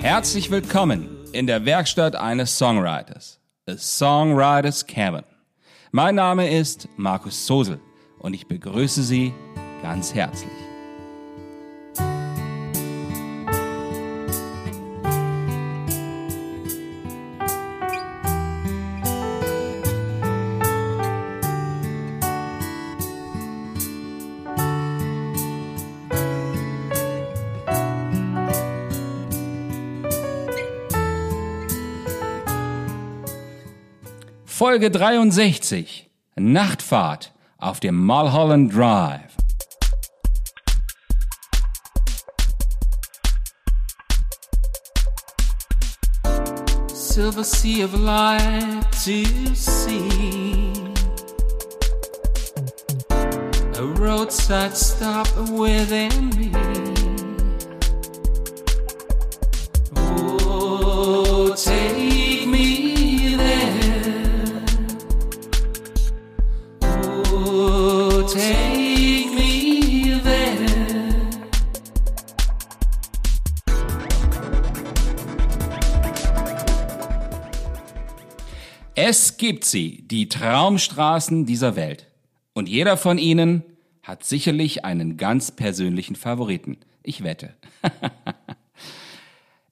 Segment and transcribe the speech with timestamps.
[0.00, 5.24] Herzlich willkommen in der Werkstatt eines Songwriters, A Songwriters Cabin.
[5.90, 7.80] Mein Name ist Markus Sosel
[8.18, 9.32] und ich begrüße Sie
[9.82, 10.59] ganz herzlich.
[34.60, 36.10] Folge 63.
[36.36, 39.34] Nachtfahrt auf dem Mulholland Drive.
[46.92, 50.74] silver sea of light to see.
[53.78, 56.69] A roadside stop within me.
[79.02, 82.08] Es gibt sie, die Traumstraßen dieser Welt.
[82.52, 83.62] Und jeder von ihnen
[84.02, 86.76] hat sicherlich einen ganz persönlichen Favoriten.
[87.02, 87.54] Ich wette.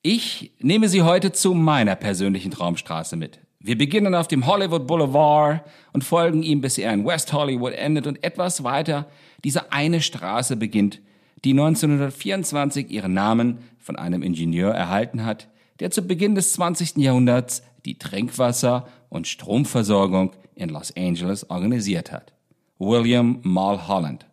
[0.03, 3.39] ich nehme Sie heute zu meiner persönlichen Traumstraße mit.
[3.61, 5.61] Wir beginnen auf dem Hollywood Boulevard
[5.93, 9.11] und folgen ihm, bis er in West Hollywood endet und etwas weiter
[9.45, 11.03] diese eine Straße beginnt,
[11.45, 15.49] die 1924 ihren Namen von einem Ingenieur erhalten hat,
[15.81, 16.97] der zu Beginn des 20.
[16.97, 22.33] Jahrhunderts die Trinkwasser- und Stromversorgung in Los Angeles organisiert hat.
[22.79, 24.27] William Mulholland.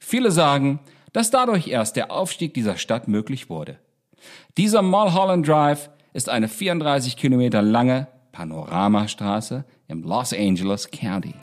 [0.00, 0.80] Viele sagen,
[1.12, 3.78] dass dadurch erst der Aufstieg dieser Stadt möglich wurde.
[4.56, 11.34] Dieser Mulholland Drive ist eine 34 Kilometer lange Panoramastraße im Los Angeles County.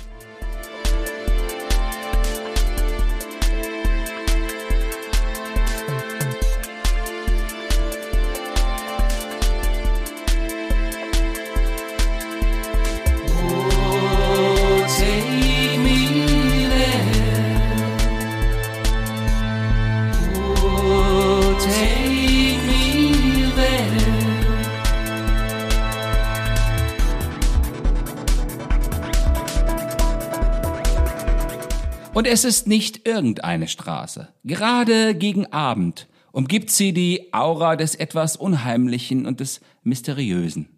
[32.13, 34.27] Und es ist nicht irgendeine Straße.
[34.43, 40.69] Gerade gegen Abend umgibt sie die Aura des etwas Unheimlichen und des Mysteriösen.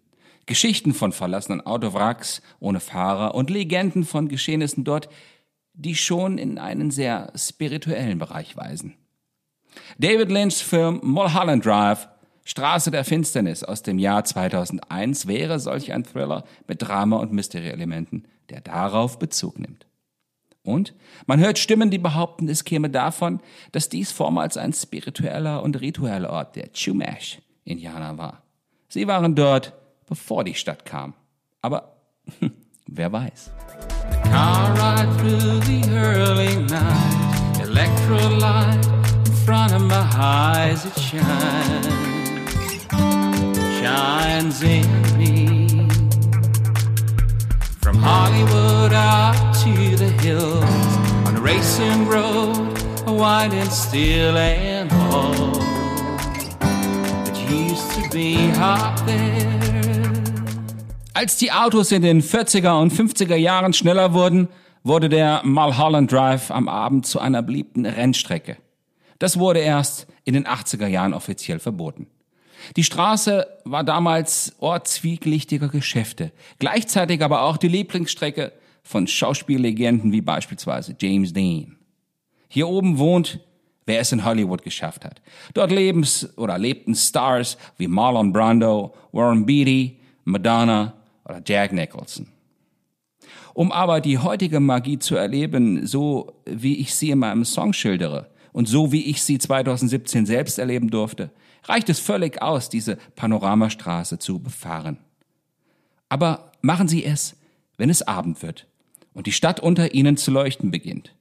[0.46, 5.10] Geschichten von verlassenen Autowracks ohne Fahrer und Legenden von Geschehnissen dort,
[5.74, 8.94] die schon in einen sehr spirituellen Bereich weisen.
[9.98, 12.08] David Lynchs Film Mulholland Drive,
[12.44, 18.26] Straße der Finsternis aus dem Jahr 2001 wäre solch ein Thriller mit Drama- und Mystery-Elementen,
[18.48, 19.86] der darauf Bezug nimmt.
[20.66, 20.94] Und
[21.26, 23.40] man hört Stimmen, die behaupten, es käme davon,
[23.70, 28.42] dass dies vormals ein spiritueller und ritueller Ort der Chumash-Indianer war.
[28.88, 29.74] Sie waren dort,
[30.08, 31.14] bevor die Stadt kam.
[31.62, 31.96] Aber
[32.86, 33.52] wer weiß.
[47.86, 49.25] From Hollywood out
[50.20, 50.64] hills,
[51.26, 52.56] on a racing road,
[53.06, 55.56] wide and still and old.
[57.28, 59.56] It used to be hot there.
[61.14, 64.48] Als die Autos in den 40er und 50er Jahren schneller wurden,
[64.84, 68.58] wurde der Mulholland Drive am Abend zu einer beliebten Rennstrecke.
[69.18, 72.06] Das wurde erst in den 80er Jahren offiziell verboten.
[72.76, 78.52] Die Straße war damals Ort zwielichtiger Geschäfte, gleichzeitig aber auch die Lieblingsstrecke
[78.86, 81.76] von Schauspiellegenden wie beispielsweise James Dean.
[82.48, 83.40] Hier oben wohnt,
[83.84, 85.20] wer es in Hollywood geschafft hat.
[85.54, 90.94] Dort lebens oder lebten Stars wie Marlon Brando, Warren Beatty, Madonna
[91.24, 92.28] oder Jack Nicholson.
[93.54, 98.30] Um aber die heutige Magie zu erleben, so wie ich sie in meinem Song schildere
[98.52, 101.30] und so wie ich sie 2017 selbst erleben durfte,
[101.64, 104.98] reicht es völlig aus, diese Panoramastraße zu befahren.
[106.08, 107.34] Aber machen Sie es,
[107.78, 108.68] wenn es Abend wird
[109.16, 111.14] und die Stadt unter Ihnen zu leuchten beginnt.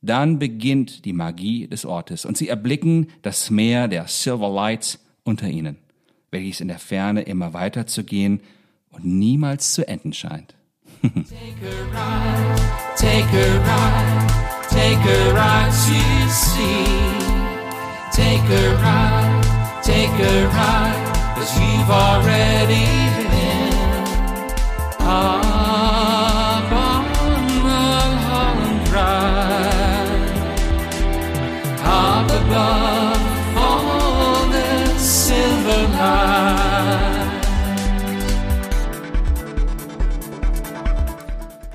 [0.00, 5.46] Dann beginnt die Magie des Ortes und Sie erblicken das Meer der Silver Lights unter
[5.46, 5.76] Ihnen,
[6.30, 8.40] welches in der Ferne immer weiter zu gehen
[8.90, 10.54] und niemals zu enden scheint.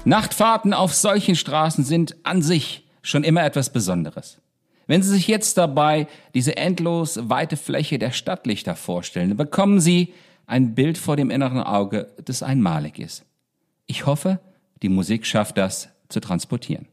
[0.05, 4.39] Nachtfahrten auf solchen Straßen sind an sich schon immer etwas Besonderes.
[4.87, 10.13] Wenn Sie sich jetzt dabei diese endlos weite Fläche der Stadtlichter vorstellen, dann bekommen Sie
[10.47, 13.23] ein Bild vor dem inneren Auge, das einmalig ist.
[13.85, 14.39] Ich hoffe,
[14.81, 16.87] die Musik schafft das zu transportieren.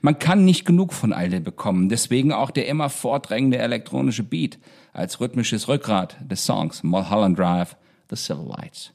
[0.00, 4.58] Man kann nicht genug von all dem bekommen, deswegen auch der immer vordrängende elektronische Beat
[4.92, 7.76] als rhythmisches Rückgrat des Songs Mulholland Drive,
[8.08, 8.92] The Civil Lights.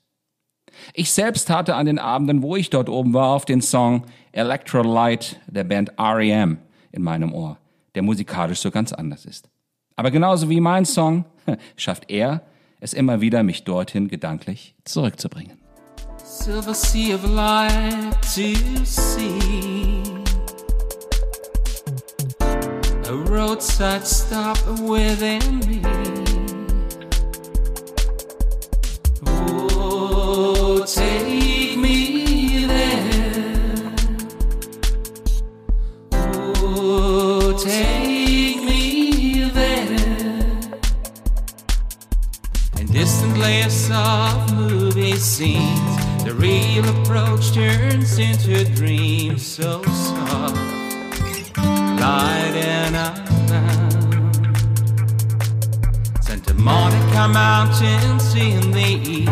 [0.94, 5.36] Ich selbst hatte an den Abenden, wo ich dort oben war, auf den Song Electrolyte
[5.48, 6.58] der Band REM
[6.92, 7.58] in meinem Ohr,
[7.96, 9.50] der musikalisch so ganz anders ist.
[9.96, 11.26] Aber genauso wie mein Song
[11.76, 12.42] schafft er
[12.80, 15.58] es immer wieder, mich dorthin gedanklich zurückzubringen.
[16.24, 18.54] Silver sea of light to
[18.86, 20.04] see.
[23.08, 25.82] A roadside stop within me.
[29.26, 29.77] Oh,
[56.68, 59.32] Monica Mountains in the east.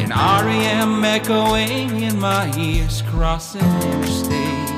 [0.00, 4.70] And REM echoing in my ears, crossing interstate.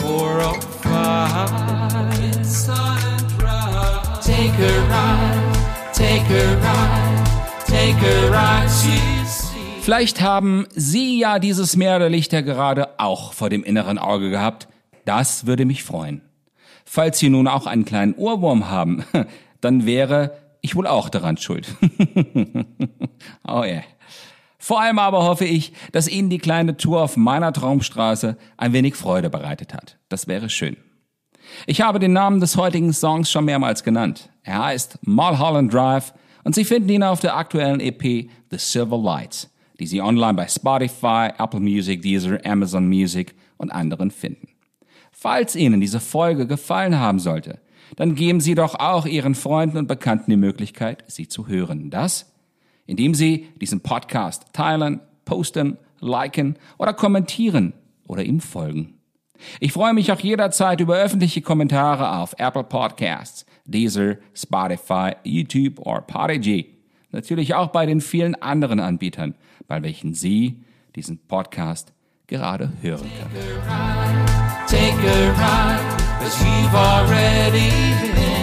[0.00, 4.20] 405 Silent Drive.
[4.20, 5.54] Take a ride,
[5.94, 7.24] take a ride,
[7.66, 9.00] take a ride see.
[9.82, 14.68] Vielleicht haben Sie ja dieses Meer der Lichter gerade auch vor dem inneren Auge gehabt.
[15.06, 16.20] Das würde mich freuen.
[16.84, 19.04] Falls Sie nun auch einen kleinen Ohrwurm haben,
[19.60, 21.74] dann wäre ich wohl auch daran schuld.
[23.46, 23.82] oh yeah.
[24.58, 28.94] Vor allem aber hoffe ich, dass Ihnen die kleine Tour auf meiner Traumstraße ein wenig
[28.94, 29.98] Freude bereitet hat.
[30.08, 30.76] Das wäre schön.
[31.66, 34.30] Ich habe den Namen des heutigen Songs schon mehrmals genannt.
[34.44, 36.14] Er heißt Mulholland Drive
[36.44, 39.50] und Sie finden ihn auf der aktuellen EP The Silver Lights,
[39.80, 44.46] die Sie online bei Spotify, Apple Music, Deezer, Amazon Music und anderen finden.
[45.10, 47.60] Falls Ihnen diese Folge gefallen haben sollte,
[47.96, 51.90] dann geben Sie doch auch Ihren Freunden und Bekannten die Möglichkeit, sie zu hören.
[51.90, 52.32] Das,
[52.86, 57.74] indem Sie diesen Podcast teilen, posten, liken oder kommentieren
[58.06, 58.94] oder ihm folgen.
[59.60, 66.02] Ich freue mich auch jederzeit über öffentliche Kommentare auf Apple Podcasts, Deezer, Spotify, YouTube oder
[66.02, 66.78] Podigy.
[67.10, 69.34] Natürlich auch bei den vielen anderen Anbietern,
[69.66, 70.62] bei welchen Sie
[70.96, 71.92] diesen Podcast
[72.26, 73.52] gerade hören können.
[76.22, 77.70] Cause you've already
[78.14, 78.42] been.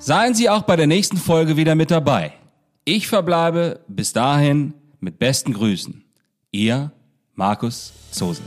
[0.00, 2.32] Seien Sie auch bei der nächsten Folge wieder mit dabei.
[2.84, 6.04] Ich verbleibe bis dahin mit besten Grüßen.
[6.52, 6.92] Ihr
[7.34, 8.44] Markus Zosen.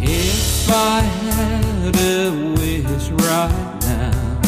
[0.00, 4.40] If I had a wish right now,